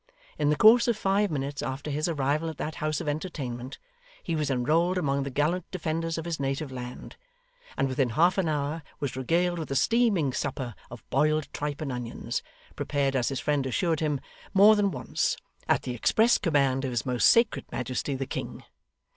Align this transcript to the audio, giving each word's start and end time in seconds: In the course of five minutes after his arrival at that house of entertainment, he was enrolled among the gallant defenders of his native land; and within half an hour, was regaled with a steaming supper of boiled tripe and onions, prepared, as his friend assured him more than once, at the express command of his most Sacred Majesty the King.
In 0.39 0.49
the 0.49 0.55
course 0.55 0.87
of 0.87 0.97
five 0.97 1.29
minutes 1.29 1.61
after 1.61 1.91
his 1.91 2.07
arrival 2.07 2.49
at 2.49 2.57
that 2.57 2.73
house 2.81 3.01
of 3.01 3.07
entertainment, 3.07 3.77
he 4.23 4.35
was 4.35 4.49
enrolled 4.49 4.97
among 4.97 5.21
the 5.21 5.29
gallant 5.29 5.69
defenders 5.69 6.17
of 6.17 6.25
his 6.25 6.39
native 6.39 6.71
land; 6.71 7.17
and 7.77 7.87
within 7.87 8.09
half 8.09 8.39
an 8.39 8.49
hour, 8.49 8.81
was 8.99 9.15
regaled 9.15 9.59
with 9.59 9.69
a 9.69 9.75
steaming 9.75 10.33
supper 10.33 10.73
of 10.89 11.07
boiled 11.11 11.47
tripe 11.53 11.81
and 11.81 11.91
onions, 11.91 12.41
prepared, 12.75 13.15
as 13.15 13.27
his 13.29 13.39
friend 13.39 13.67
assured 13.67 13.99
him 13.99 14.19
more 14.55 14.75
than 14.75 14.89
once, 14.89 15.37
at 15.69 15.83
the 15.83 15.93
express 15.93 16.39
command 16.39 16.83
of 16.83 16.89
his 16.89 17.05
most 17.05 17.29
Sacred 17.29 17.71
Majesty 17.71 18.15
the 18.15 18.25
King. 18.25 18.63